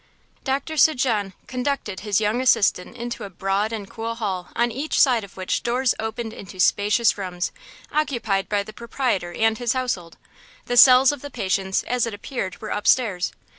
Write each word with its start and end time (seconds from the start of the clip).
Doctor 0.43 0.77
St. 0.77 0.99
Jean 0.99 1.33
conducted 1.45 1.99
his 1.99 2.19
young 2.19 2.41
assistant 2.41 2.97
into 2.97 3.23
a 3.23 3.29
broad 3.29 3.71
and 3.71 3.87
cool 3.87 4.15
hall 4.15 4.49
on 4.55 4.71
each 4.71 4.99
side 4.99 5.23
of 5.23 5.37
which 5.37 5.61
doors 5.61 5.93
opened 5.99 6.33
into 6.33 6.59
spacious 6.59 7.19
rooms, 7.19 7.51
occupied 7.91 8.49
by 8.49 8.63
the 8.63 8.73
proprietor 8.73 9.31
and 9.31 9.59
his 9.59 9.73
household. 9.73 10.17
The 10.65 10.75
cells 10.75 11.11
of 11.11 11.21
the 11.21 11.29
patients, 11.29 11.83
as 11.83 12.07
it 12.07 12.15
appeared 12.15 12.59
were 12.59 12.71
up 12.73 12.87
stairs. 12.87 13.31